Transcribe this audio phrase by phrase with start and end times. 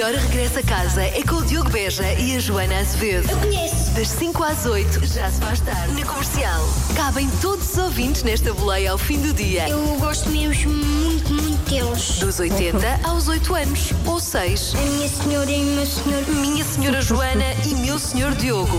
[0.00, 3.30] melhor regresso a casa é com o Diogo Beja e a Joana Azevedo.
[3.30, 3.90] Eu conheço.
[3.90, 5.92] Das 5 às 8, já se faz tarde.
[5.92, 6.66] Na comercial.
[6.96, 9.68] Cabem todos os ouvintes nesta boleia ao fim do dia.
[9.68, 12.18] Eu gosto mesmo muito, muito deles.
[12.18, 13.92] Dos 80 aos 8 anos.
[14.06, 14.74] Ou 6.
[14.74, 16.26] A minha senhora e o meu senhor.
[16.28, 18.78] Minha Senhora Joana e meu Senhor Diogo.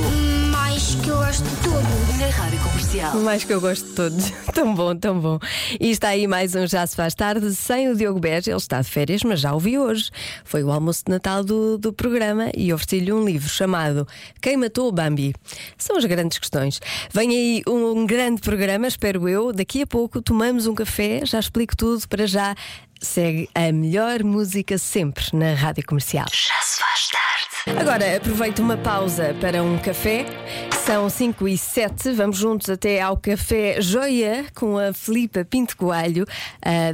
[0.50, 2.20] Mais que eu gosto de tudo.
[2.20, 3.16] Na Rádio Comercial.
[3.18, 4.32] Mais que eu gosto de todos.
[4.54, 5.40] tão bom, tão bom.
[5.80, 8.52] E está aí mais um Já Se Faz Tarde sem o Diogo Beja.
[8.52, 10.10] Ele está de férias, mas já o vi hoje.
[10.44, 14.08] Foi o almoço de Natal do, do programa e ofereci-lhe um livro chamado
[14.42, 15.34] Quem Matou o Bambi?
[15.78, 16.80] São as grandes questões.
[17.14, 19.54] Vem aí um grande programa, espero eu.
[19.54, 22.56] Daqui a pouco tomamos um café, já explico tudo para já.
[23.00, 26.28] Segue a melhor música sempre na rádio comercial.
[26.32, 27.21] Já se faz tarde.
[27.68, 30.26] Agora aproveito uma pausa para um café.
[30.84, 32.12] São 5 e 7.
[32.12, 36.26] Vamos juntos até ao Café Joia com a Filipa Pinto Coelho,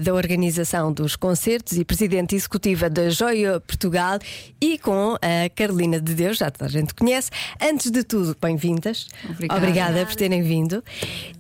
[0.04, 4.20] da organização dos concertos e presidente executiva da Joia Portugal,
[4.60, 7.32] e com a Carolina de Deus, já toda a gente conhece.
[7.62, 9.08] Antes de tudo, bem-vindas.
[9.30, 10.06] Obrigada.
[10.06, 10.84] por terem vindo.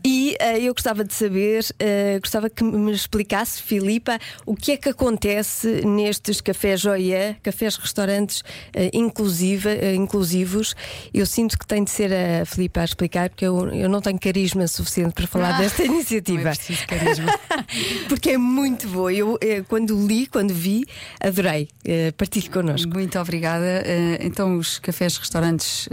[0.05, 4.77] E ah, eu gostava de saber, ah, gostava que me explicasse, Filipa, o que é
[4.77, 8.41] que acontece nestes cafés Joia, cafés restaurantes
[8.73, 8.89] ah,
[9.21, 10.75] inclusiva, ah, inclusivos.
[11.13, 14.19] Eu sinto que tem de ser a Filipa a explicar, porque eu, eu não tenho
[14.19, 16.51] carisma suficiente para falar Ah, desta é iniciativa.
[16.51, 17.25] preciso carisma.
[18.07, 19.11] porque é muito boa.
[19.11, 20.85] Eu, eh, quando li, quando vi,
[21.19, 21.67] adorei.
[21.83, 22.93] Eh, Partilhe connosco.
[22.93, 23.65] Muito obrigada.
[23.85, 25.87] Eh, Então, os cafés restaurantes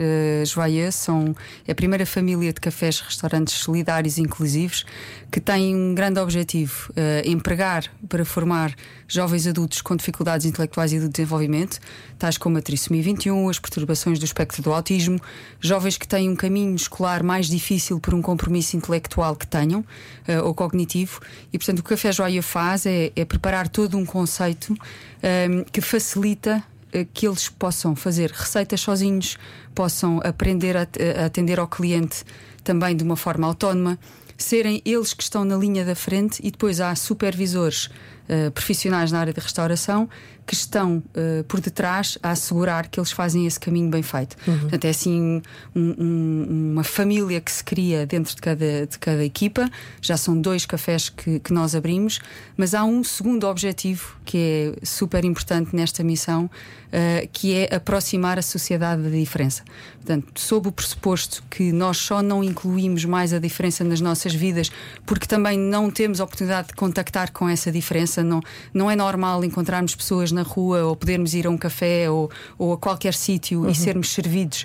[0.46, 1.34] Joyeux são
[1.66, 4.84] é a primeira família de cafés restaurantes solidários e inclusivos
[5.30, 8.74] que tem um grande objetivo: eh, empregar para formar
[9.08, 11.78] jovens adultos com dificuldades intelectuais e de desenvolvimento,
[12.18, 13.13] tais como a trissomia 21,
[13.48, 15.20] as perturbações do espectro do autismo,
[15.60, 19.84] jovens que têm um caminho escolar mais difícil por um compromisso intelectual que tenham
[20.26, 21.20] eh, ou cognitivo.
[21.52, 24.74] E, portanto, o que o Café Joia faz é, é preparar todo um conceito
[25.22, 29.36] eh, que facilita eh, que eles possam fazer receitas sozinhos,
[29.74, 30.86] possam aprender a,
[31.22, 32.24] a atender ao cliente
[32.62, 33.98] também de uma forma autónoma,
[34.36, 37.88] serem eles que estão na linha da frente e depois há supervisores
[38.28, 40.08] eh, profissionais na área de restauração
[40.46, 44.36] que estão eh, por detrás a assegurar que eles fazem esse caminho bem feito.
[44.44, 45.42] Portanto, é assim
[45.74, 49.68] um- um- uma família que se cria dentro de cada, de cada equipa.
[50.02, 52.18] Já são dois cafés que, que nós abrimos,
[52.56, 56.50] mas há um segundo objetivo que é super importante nesta missão,
[56.92, 59.62] eh, que é aproximar a sociedade da diferença.
[59.96, 64.70] Portanto, sob o pressuposto que nós só não incluímos mais a diferença nas nossas vidas,
[65.04, 68.40] porque também não temos a oportunidade de contactar com essa diferença, não,
[68.72, 72.72] não é normal encontrarmos pessoas na rua ou podermos ir a um café ou, ou
[72.72, 74.64] a qualquer sítio e sermos servidos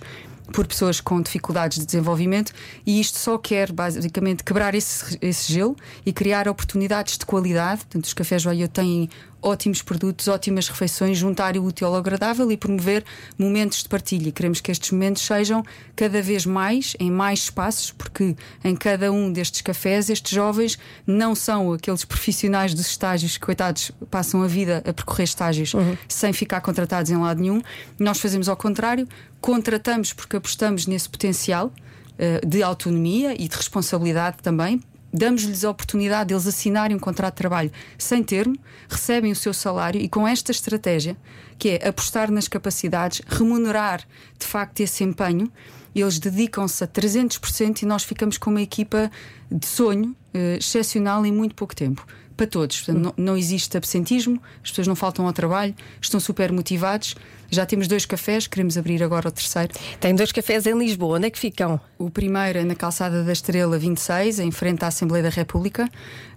[0.52, 2.52] por pessoas com dificuldades de desenvolvimento.
[2.86, 7.82] E isto só quer basicamente quebrar esse, esse gelo e criar oportunidades de qualidade.
[7.82, 9.10] Portanto, os cafés Joia têm
[9.42, 13.04] ótimos produtos, ótimas refeições, juntar o útil ao agradável e promover
[13.38, 14.32] momentos de partilha.
[14.32, 15.64] Queremos que estes momentos sejam
[15.96, 21.34] cada vez mais, em mais espaços, porque em cada um destes cafés, estes jovens não
[21.36, 25.74] são aqueles profissionais dos estágios que, coitados, passam a vida a percorrer estágios
[26.08, 27.62] sem ficar contratados em lado nenhum.
[27.98, 29.08] Nós fazemos ao contrário,
[29.40, 31.72] contratamos porque apostamos nesse potencial
[32.18, 34.82] eh, de autonomia e de responsabilidade também.
[35.12, 38.56] Damos-lhes a oportunidade de eles assinarem um contrato de trabalho sem termo,
[38.88, 41.18] recebem o seu salário e com esta estratégia,
[41.58, 44.02] que é apostar nas capacidades, remunerar
[44.38, 45.52] de facto esse empenho,
[45.96, 49.12] eles dedicam-se a 300% e nós ficamos com uma equipa
[49.52, 52.06] de sonho eh, excepcional em muito pouco tempo.
[52.40, 52.84] Para todos.
[52.84, 57.14] Portanto, não, não existe absentismo, as pessoas não faltam ao trabalho, estão super motivados.
[57.50, 59.74] Já temos dois cafés, queremos abrir agora o terceiro.
[60.00, 61.18] Tem dois cafés em Lisboa.
[61.18, 61.82] Onde é que ficam?
[61.98, 65.90] O primeiro é na Calçada da Estrela 26, em frente à Assembleia da República,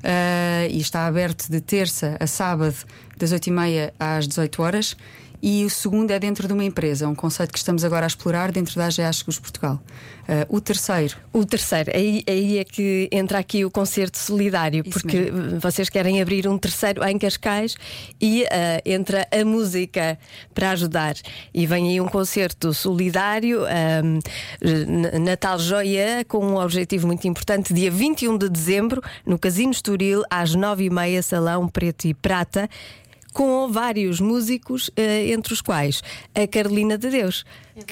[0.02, 2.74] eh, e está aberto de terça a sábado,
[3.16, 4.96] das 8h30 às 18 horas.
[5.42, 8.52] E o segundo é dentro de uma empresa, um conceito que estamos agora a explorar
[8.52, 9.82] dentro da AGA Seguros Portugal.
[10.28, 14.92] Eh, o terceiro O terceiro, aí, aí é que entra aqui o concerto solidário, Isso
[14.92, 17.74] porque vocês querem abrir um terceiro em Cascais
[18.20, 20.16] e ah, entra a música
[20.54, 21.16] para ajudar.
[21.52, 23.62] E vem aí um concerto solidário,
[24.60, 30.22] N- Natal Joia, com um objetivo muito importante, dia 21 de dezembro, no Casino Estoril,
[30.30, 32.68] às 9h30, Salão Preto e Prata.
[33.32, 36.02] Com vários músicos, eh, entre os quais
[36.34, 37.44] a Carolina de Deus.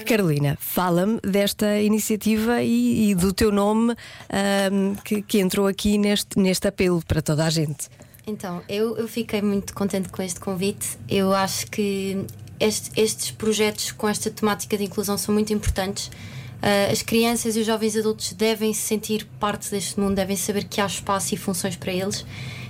[0.07, 3.95] Carolina, fala-me desta iniciativa e, e do teu nome
[4.29, 7.89] ahm, que, que entrou aqui neste, neste apelo para toda a gente.
[8.27, 10.99] Então, eu, eu fiquei muito contente com este convite.
[11.09, 12.25] Eu acho que
[12.61, 16.11] este- estes projetos com esta temática de inclusão são muito importantes.
[16.62, 20.65] Ah, as crianças e os jovens adultos devem se sentir parte deste mundo, devem saber
[20.65, 22.25] que há espaço e funções para eles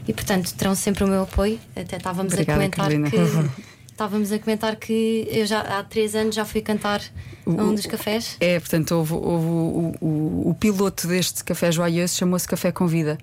[0.06, 1.58] e, portanto, terão sempre o meu apoio.
[1.75, 3.10] Até estávamos Obrigada, a comentar Carolina.
[3.10, 7.02] que estávamos a comentar que eu já há três anos já fui cantar
[7.46, 8.37] a um dos cafés.
[8.40, 13.19] É, portanto, houve, houve o, o, o piloto deste café joioso chamou-se Café Convida.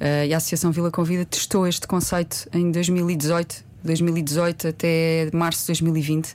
[0.00, 5.66] Uh, e a Associação Vila Convida testou este conceito em 2018, 2018 até março de
[5.68, 6.34] 2020.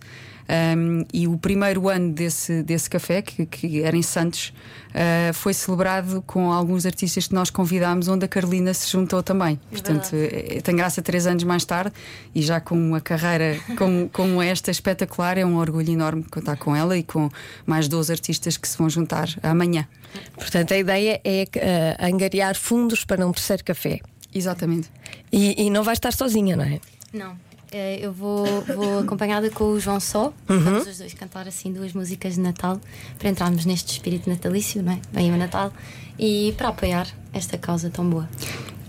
[0.49, 4.53] Um, e o primeiro ano desse, desse café, que, que era em Santos,
[4.89, 9.59] uh, foi celebrado com alguns artistas que nós convidámos, onde a Carolina se juntou também.
[9.67, 11.93] É Portanto, eh, tem graça três anos mais tarde
[12.35, 16.75] e já com uma carreira como, como esta espetacular, é um orgulho enorme contar com
[16.75, 17.29] ela e com
[17.65, 19.87] mais 12 artistas que se vão juntar amanhã.
[20.35, 23.99] Portanto, a ideia é uh, angariar fundos para um terceiro café.
[24.33, 24.89] Exatamente.
[25.31, 26.79] E, e não vai estar sozinha, não é?
[27.13, 27.37] Não.
[27.73, 30.31] Eh, Eu vou, vou acompanhada com o João Só.
[30.47, 32.79] Vamos os dois cantar assim duas músicas de Natal
[33.17, 34.99] para entrarmos neste espírito natalício, não é?
[35.11, 35.71] Bem o Natal
[36.17, 38.29] e para apoiar esta causa tão boa.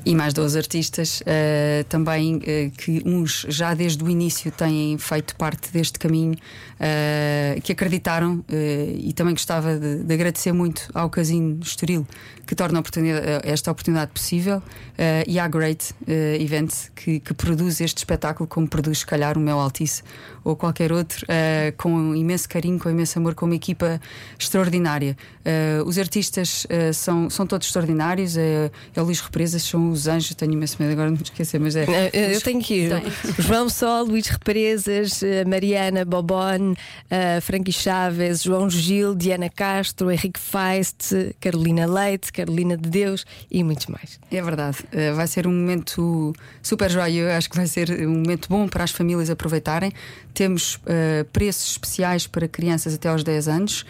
[0.06, 5.34] E mais 12 artistas eh, também eh, que uns já desde o início têm feito
[5.34, 6.36] parte deste caminho,
[6.78, 12.06] eh, que acreditaram e também gostava de, de agradecer muito ao Casino Estoril
[12.46, 14.62] que torna oportunidade- esta oportunidade possível
[15.26, 19.58] e à Great Event que, que produz este espetáculo como produz se calhar o Mel
[19.58, 20.02] Altice
[20.42, 21.24] ou qualquer outro
[21.78, 23.98] com imenso carinho, com imenso amor, com uma equipa
[24.38, 25.16] extraordinária.
[25.86, 30.52] Os artistas são, são todos extraordinários, é, é o Luís Represas, são os anjos, tenho
[30.52, 31.84] imenso medo agora de me esquecer, mas é.
[31.84, 32.92] Eh, eh, Eu tenho que ir.
[33.38, 36.74] João Sol, Luís Represas, eh, Mariana Bobon,
[37.42, 43.86] Frankie Chaves, João Gil, Diana Castro, Henrique Feist, Carolina Leite, Carolina de Deus e muitos
[43.86, 44.18] mais.
[44.30, 46.32] É verdade, Eh, vai ser um momento
[46.62, 47.30] super joio.
[47.30, 49.92] Acho que vai ser um momento bom para as famílias aproveitarem.
[50.32, 53.84] Temos eh, preços especiais para crianças até aos 10 anos,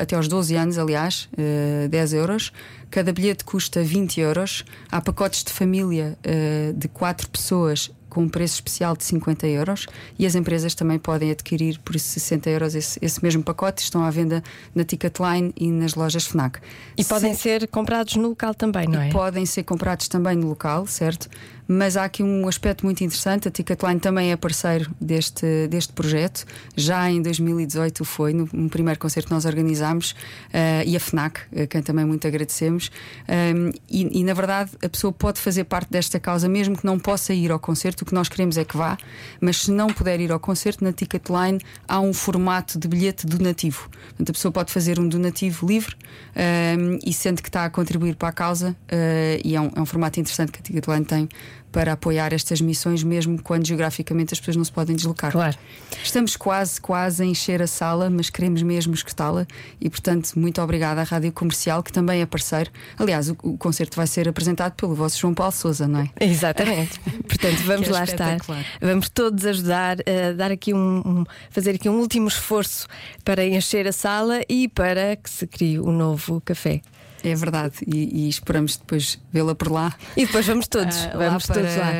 [0.00, 2.52] até aos 12 anos, aliás, eh, 10 euros.
[2.90, 4.64] Cada bilhete custa 20 euros.
[4.90, 9.86] Há pacotes de família eh, de 4 pessoas com um preço especial de 50 euros
[10.18, 13.82] e as empresas também podem adquirir por 60 euros esse, esse mesmo pacote.
[13.82, 14.42] Estão à venda
[14.74, 16.58] na Ticketline e nas lojas Fnac.
[16.96, 19.10] E podem Se- ser comprados no local também, não é?
[19.10, 21.28] podem ser comprados também no local, certo?
[21.70, 23.46] Mas há aqui um aspecto muito interessante.
[23.46, 26.46] A Ticketline também é parceiro deste, deste projeto.
[26.74, 30.14] Já em 2018 foi, no, no primeiro concerto que nós organizámos,
[30.50, 32.90] eh, e a FNAC, a quem também muito agradecemos.
[33.28, 36.98] Um, e, e, na verdade, a pessoa pode fazer parte desta causa, mesmo que não
[36.98, 37.97] possa ir ao concerto.
[38.02, 38.96] O que nós queremos é que vá,
[39.40, 43.88] mas se não puder ir ao concerto, na Ticketline há um formato de bilhete donativo.
[43.90, 45.94] Portanto, a pessoa pode fazer um donativo livre
[46.36, 49.80] um, e sente que está a contribuir para a causa, uh, e é um, é
[49.80, 51.28] um formato interessante que a Ticketline tem
[51.72, 55.32] para apoiar estas missões, mesmo quando geograficamente as pessoas não se podem deslocar.
[55.32, 55.56] Claro.
[56.02, 59.46] Estamos quase, quase a encher a sala, mas queremos mesmo escutá-la
[59.80, 62.70] e, portanto, muito obrigada à Rádio Comercial, que também é parceiro.
[62.98, 66.10] Aliás, o, o concerto vai ser apresentado pelo vosso João Paulo Souza, não é?
[66.20, 66.98] Exatamente.
[67.28, 68.36] Portanto, vamos É lá estar.
[68.80, 72.86] Vamos todos ajudar a dar aqui um, um- fazer aqui um último esforço
[73.24, 76.80] para encher a sala e para que se crie um novo café.
[77.22, 79.94] É verdade, e, e esperamos depois vê-la por lá.
[80.16, 81.92] E depois vamos todos, Ah, vamos lá para todos lá.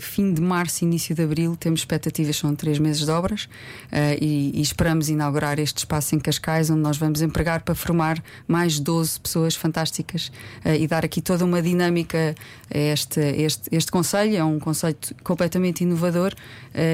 [0.00, 3.48] fim de março, início de abril, temos expectativas, são três meses de obras
[3.92, 8.22] ah, e, e esperamos inaugurar este espaço em Cascais, onde nós vamos empregar para formar
[8.48, 10.32] mais 12 pessoas fantásticas
[10.64, 12.34] ah, e dar aqui toda uma dinâmica
[12.74, 14.36] a este, este, este conselho.
[14.36, 16.34] É um conceito completamente inovador.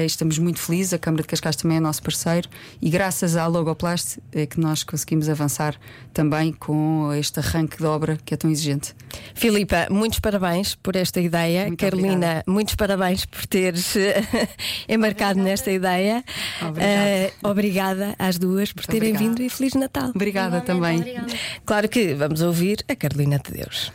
[0.05, 2.47] estamos muito felizes, a Câmara de Cascais também é nosso parceiro
[2.81, 5.75] e graças à Logoplast é que nós conseguimos avançar
[6.13, 8.93] também com este arranque de obra que é tão exigente.
[9.35, 11.65] Filipa, muitos parabéns por esta ideia.
[11.67, 12.43] Muito Carolina, obrigada.
[12.47, 13.95] muitos parabéns por teres
[14.87, 16.23] embarcado nesta ideia.
[16.61, 16.83] Obrigada.
[17.09, 19.25] Eh, obrigada às duas por terem obrigada.
[19.25, 20.11] vindo e Feliz Natal.
[20.13, 20.97] Obrigada também.
[20.99, 21.27] Obrigada.
[21.65, 23.91] Claro que vamos ouvir a Carolina de Deus.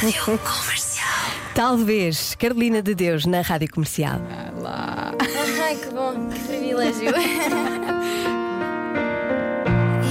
[0.00, 1.08] Rádio Comercial.
[1.54, 4.20] Talvez Carolina de Deus na Rádio Comercial.
[4.64, 7.12] Ai, que bom, que privilégio.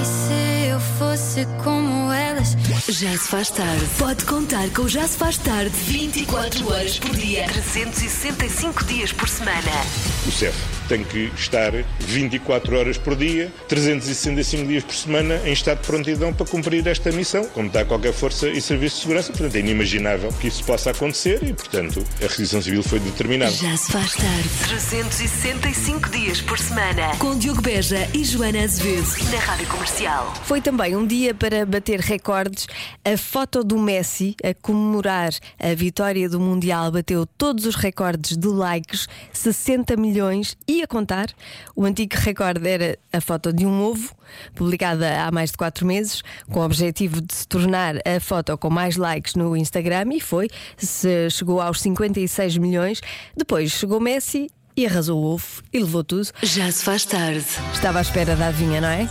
[0.00, 2.01] e se eu fosse como?
[2.92, 3.86] Já se faz tarde.
[3.98, 9.30] Pode contar com o Já se faz tarde 24 horas por dia, 365 dias por
[9.30, 9.70] semana.
[10.26, 15.80] O CEF tem que estar 24 horas por dia, 365 dias por semana, em estado
[15.80, 19.32] de prontidão para cumprir esta missão, como está qualquer força e serviço de segurança.
[19.32, 23.52] Portanto, é inimaginável que isso possa acontecer e, portanto, a requisição civil foi determinada.
[23.52, 24.48] Já se faz tarde.
[24.68, 27.16] 365 dias por semana.
[27.16, 29.08] Com Diogo Beja e Joana Azevedo.
[29.32, 30.34] Na Rádio Comercial.
[30.44, 32.66] Foi também um dia para bater recordes.
[33.02, 38.48] A foto do Messi a comemorar a vitória do Mundial bateu todos os recordes de
[38.48, 41.28] likes, 60 milhões e a contar.
[41.74, 44.14] O antigo recorde era a foto de um ovo,
[44.54, 48.70] publicada há mais de 4 meses, com o objetivo de se tornar a foto com
[48.70, 50.48] mais likes no Instagram e foi.
[50.76, 53.00] Se chegou aos 56 milhões.
[53.36, 56.28] Depois chegou Messi e arrasou o ovo e levou tudo.
[56.42, 57.44] Já se faz tarde.
[57.72, 59.08] Estava à espera da adivinha, não é?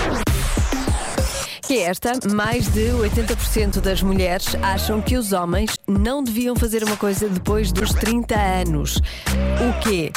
[1.68, 6.82] Que é esta, mais de 80% das mulheres acham que os homens não deviam fazer
[6.82, 8.98] uma coisa depois dos 30 anos.
[8.98, 10.14] O quê?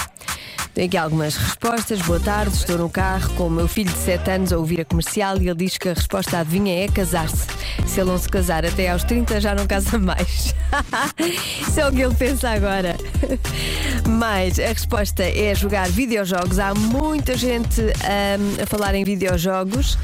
[0.81, 2.01] Tem aqui algumas respostas.
[2.01, 4.85] Boa tarde, estou no carro com o meu filho de 7 anos a ouvir a
[4.87, 7.47] comercial e ele diz que a resposta adivinha é casar-se.
[7.87, 10.55] Se ele não se casar até aos 30, já não casa mais.
[11.69, 12.97] Isso é o que ele pensa agora.
[14.09, 16.59] Mas a resposta é jogar videojogos.
[16.59, 19.99] Há muita gente hum, a falar em videojogos.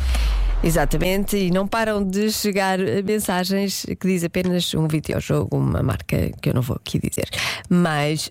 [0.66, 6.49] Exatamente, e não param de chegar mensagens que diz apenas um videojogo, uma marca que
[6.49, 7.28] eu não vou aqui dizer.
[7.68, 8.26] Mas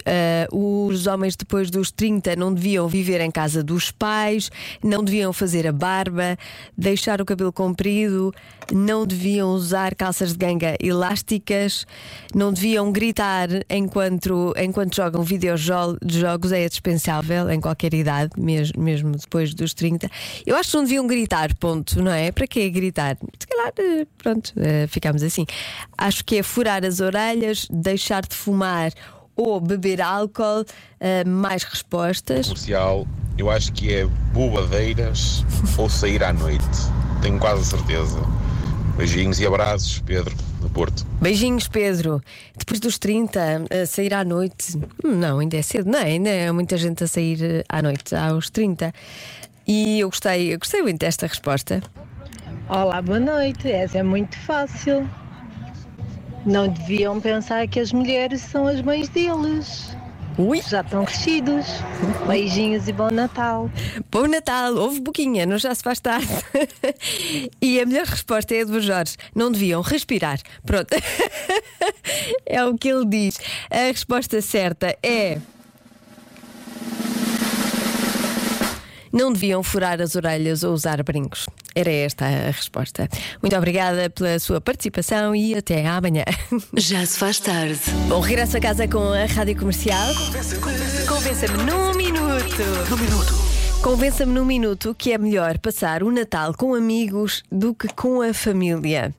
[0.52, 4.52] uh, os homens depois dos 30 não deviam viver em casa dos pais,
[4.84, 6.38] não deviam fazer a barba,
[6.78, 8.34] deixar o cabelo comprido,
[8.70, 11.86] não deviam usar calças de ganga elásticas,
[12.34, 19.54] não deviam gritar enquanto, enquanto jogam videojogos, é dispensável em qualquer idade, mesmo, mesmo depois
[19.54, 20.12] dos 30.
[20.46, 22.25] Eu acho que não deviam gritar, ponto, não é?
[22.32, 23.18] Para que gritar?
[23.40, 25.46] Se calhar, eh, pronto, eh, ficamos assim.
[25.98, 28.92] Acho que é furar as orelhas, deixar de fumar
[29.36, 30.66] ou beber álcool.
[31.02, 32.48] Uh, mais respostas.
[32.48, 33.06] Comercial,
[33.38, 35.44] eu acho que é bobadeiras
[35.78, 36.66] ou sair à noite.
[37.22, 38.20] Tenho quase certeza.
[38.98, 41.06] Beijinhos e abraços, Pedro, do Porto.
[41.22, 42.22] Beijinhos, Pedro.
[42.58, 44.78] Depois dos 30, a sair à noite.
[45.04, 46.04] Hum, Não, ainda é cedo, não é?
[46.06, 48.94] Ainda é muita gente a sair à noite, aos 30.
[49.68, 51.84] E eu gostei, eu gostei muito desta resposta.
[52.68, 53.72] Olá, boa noite.
[53.72, 55.08] Essa é muito fácil.
[56.44, 59.96] Não deviam pensar que as mulheres são as mães deles.
[60.38, 61.66] Ui, Já estão crescidos.
[62.28, 63.70] Beijinhos e bom Natal.
[64.12, 66.28] bom Natal, houve boquinha, não já se faz tarde.
[67.62, 70.40] e a melhor resposta é a do Jorge: não deviam respirar.
[70.66, 70.90] Pronto.
[72.48, 73.40] é o que ele diz.
[73.70, 75.38] A resposta certa é.
[79.16, 81.46] Não deviam furar as orelhas ou usar brincos.
[81.74, 83.08] Era esta a resposta.
[83.42, 86.26] Muito obrigada pela sua participação e até amanhã.
[86.76, 87.80] Já se faz tarde.
[88.10, 90.14] Bom, regresso a casa com a Rádio Comercial.
[91.08, 92.62] Convença-me num minuto.
[92.90, 93.34] Num minuto.
[93.82, 98.34] Convença-me num minuto que é melhor passar o Natal com amigos do que com a
[98.34, 99.16] família.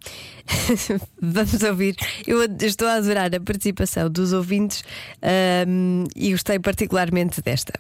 [1.23, 1.97] Vamos ouvir.
[2.27, 4.85] Eu estou a adorar a participação dos ouvintes
[5.23, 7.73] ahm, e gostei particularmente desta.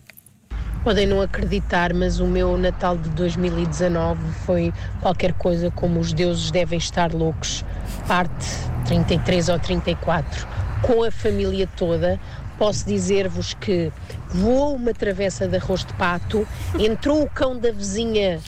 [0.87, 6.53] Podem não acreditar, mas o meu Natal de 2019 foi qualquer coisa como os deuses
[6.53, 7.65] devem estar loucos,
[8.07, 8.47] parte
[8.87, 10.47] 33 ou 34,
[10.83, 12.21] com a família toda.
[12.57, 13.91] Posso dizer-vos que
[14.29, 16.47] voou uma travessa de arroz de pato,
[16.79, 18.39] entrou o cão da vizinha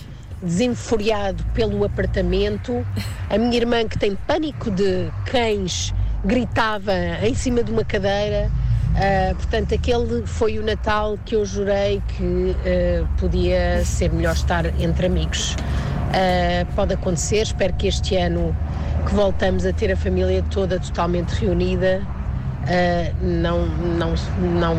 [0.40, 2.86] desenfuriado pelo apartamento,
[3.28, 5.92] a minha irmã que tem pânico de cães
[6.24, 8.48] gritava em cima de uma cadeira.
[8.90, 14.66] Uh, portanto, aquele foi o Natal que eu jurei que uh, podia ser melhor estar
[14.80, 15.54] entre amigos.
[15.54, 18.56] Uh, pode acontecer, espero que este ano
[19.06, 22.06] que voltamos a ter a família toda totalmente reunida
[23.22, 24.74] não, não, não,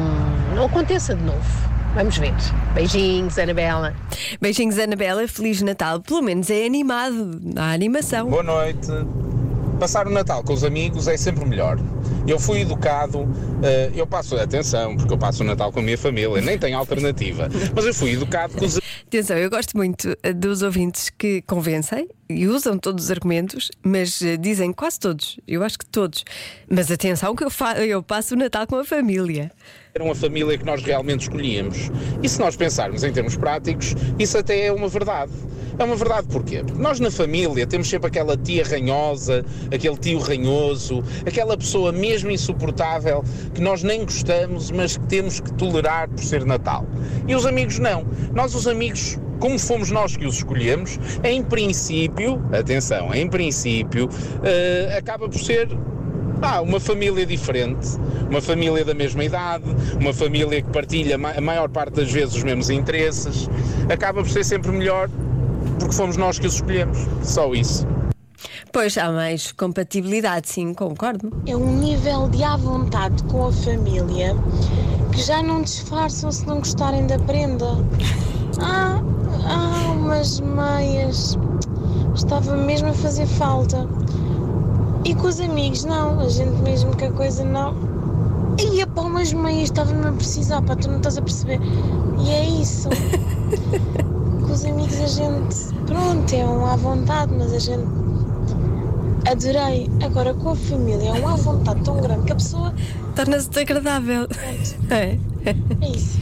[0.54, 1.70] não aconteça de novo.
[1.96, 2.34] Vamos ver.
[2.76, 3.96] Beijinhos, Anabela.
[4.40, 5.28] Beijinhos, Anabela.
[5.28, 6.00] Feliz Natal.
[6.00, 7.40] Pelo menos é animado.
[7.56, 8.30] Há animação.
[8.30, 8.88] Boa noite.
[9.80, 11.80] Passar o Natal com os amigos é sempre melhor.
[12.28, 13.28] Eu fui educado,
[13.64, 16.78] eh, eu passo, atenção, porque eu passo o Natal com a minha família, nem tenho
[16.78, 21.42] alternativa, mas eu fui educado com os Atenção, eu gosto muito eh, dos ouvintes que
[21.42, 26.24] convencem e usam todos os argumentos, mas eh, dizem quase todos, eu acho que todos.
[26.70, 27.50] Mas atenção que eu,
[27.88, 29.52] eu passo o Natal com a família.
[29.96, 31.90] era uma família que nós realmente escolhíamos.
[32.22, 35.32] E se nós pensarmos em termos práticos, isso até é uma verdade.
[35.80, 36.62] É uma verdade porquê?
[36.64, 39.44] Porque nós na família temos sempre aquela tia ranhosa,
[39.74, 43.24] aquele tio ranhoso, aquela pessoa mesmo insuportável
[43.56, 46.86] que nós nem gostamos, mas que temos que tolerar por ser Natal.
[47.28, 48.06] E os amigos não.
[48.34, 54.10] Nós os amigos como fomos nós que os escolhemos, em princípio, atenção, em princípio,
[54.44, 55.70] eh, acaba por ser
[56.42, 57.86] Ah, uma família diferente,
[58.30, 59.66] uma família da mesma idade,
[60.00, 63.50] uma família que partilha a maior parte das vezes os mesmos interesses,
[63.92, 65.10] acaba por ser sempre melhor
[65.78, 66.98] porque fomos nós que os escolhemos.
[67.24, 67.86] Só isso.
[68.72, 71.30] Pois há mais compatibilidade, sim, concordo.
[71.46, 74.34] É um nível de à vontade com a família
[75.12, 77.66] que já não disfarçam se não gostarem da prenda.
[78.62, 79.02] Ah,
[79.46, 81.38] ah, umas meias.
[82.16, 83.88] Estava mesmo a fazer falta.
[85.06, 86.20] E com os amigos, não.
[86.20, 87.76] A gente mesmo que a coisa não.
[88.74, 91.60] Ia para umas meias, estava-me a precisar, pá, tu não estás a perceber.
[92.20, 92.90] E é isso.
[94.46, 95.56] com os amigos a gente,
[95.86, 97.88] pronto, é um à vontade, mas a gente
[99.30, 99.90] adorei.
[100.04, 102.74] Agora com a família é um à vontade tão grande que a pessoa.
[103.16, 104.28] Torna-se desagradável.
[104.90, 105.18] É.
[105.46, 106.20] É isso.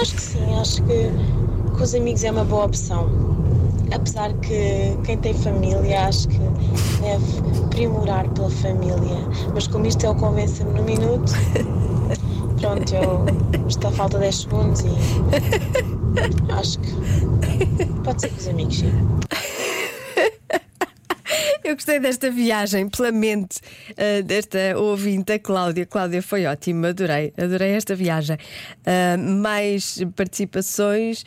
[0.00, 1.12] Acho que sim, acho que
[1.76, 3.08] com os amigos é uma boa opção.
[3.92, 6.38] Apesar que quem tem família acho que
[7.00, 9.18] deve primorar pela família.
[9.52, 11.32] Mas como isto é o convença-me no minuto,
[12.60, 16.90] pronto, eu está a falta 10 segundos e acho que
[18.02, 18.92] pode ser com os amigos, sim.
[21.64, 23.58] Eu gostei desta viagem pela mente
[23.96, 25.86] ah, desta ouvinte, a Cláudia.
[25.86, 28.36] Cláudia foi ótima, adorei, adorei esta viagem.
[28.84, 31.24] Ah, mais participações.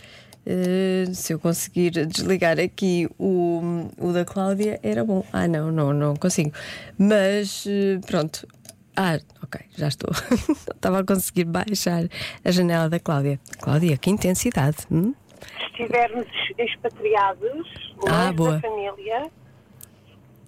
[0.48, 5.24] Ah, se eu conseguir desligar aqui o, o da Cláudia, era bom.
[5.34, 6.52] Ah, não, não, não consigo.
[6.98, 8.48] Mas ah, pronto.
[8.96, 10.10] Ah, ok, já estou.
[10.74, 12.04] Estava a conseguir baixar
[12.44, 13.40] a janela da Cláudia.
[13.60, 14.78] Cláudia, que intensidade.
[14.92, 15.14] hum?
[15.60, 16.26] Se estivermos
[16.58, 18.54] expatriados, Ah, boa.
[18.54, 19.30] da família,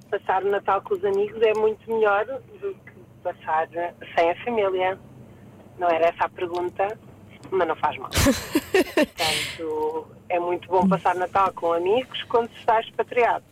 [0.10, 2.92] passar o Natal com os amigos é muito melhor do que
[3.24, 3.68] passar
[4.16, 4.98] sem a família.
[5.78, 6.98] Não era essa a pergunta,
[7.52, 8.10] mas não faz mal.
[8.96, 13.44] Portanto, é muito bom passar Natal com amigos quando se está expatriado.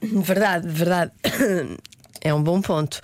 [0.00, 1.12] Verdade, verdade.
[2.20, 3.00] É um bom ponto.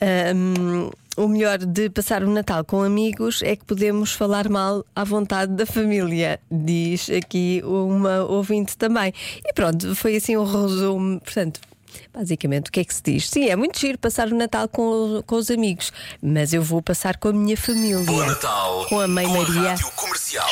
[0.00, 5.04] Ahm, o melhor de passar o Natal com amigos é que podemos falar mal à
[5.04, 9.14] vontade da família, diz aqui uma ouvinte também.
[9.44, 11.20] E pronto, foi assim um resumo.
[11.20, 11.60] Portanto,
[12.12, 13.28] basicamente, o que é que se diz?
[13.28, 17.16] Sim, é muito giro passar o Natal com, com os amigos, mas eu vou passar
[17.16, 18.04] com a minha família.
[18.04, 19.70] Bom Natal Com a Mãe com a Maria.
[19.70, 20.46] Rádio Comercial.